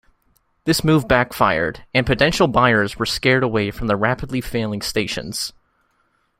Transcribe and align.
This 0.63 0.83
move 0.83 1.07
backfired, 1.07 1.85
and 1.93 2.07
potential 2.07 2.47
buyers 2.47 2.97
were 2.97 3.05
scared 3.05 3.43
away 3.43 3.69
from 3.69 3.85
the 3.85 3.95
rapidly 3.95 4.41
failing 4.41 4.81
stations. 4.81 5.53